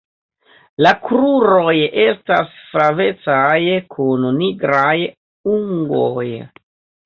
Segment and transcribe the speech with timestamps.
[0.85, 3.61] La kruroj estas flavecaj
[3.95, 4.99] kun nigraj
[5.61, 6.29] ungoj.